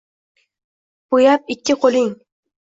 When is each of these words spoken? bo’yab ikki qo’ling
bo’yab 1.15 1.53
ikki 1.57 1.77
qo’ling 1.85 2.11